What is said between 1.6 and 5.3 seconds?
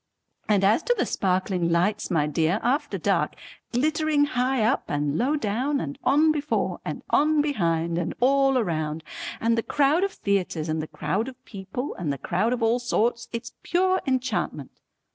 lights my dear after dark, glittering high up and